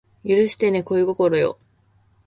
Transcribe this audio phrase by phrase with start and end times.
[0.27, 1.59] 許してね恋心よ